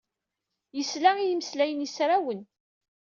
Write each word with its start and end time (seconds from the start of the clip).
Yesla 0.77 1.11
i 1.17 1.23
yimeslayen 1.27 1.83
yesrawen. 1.85 2.41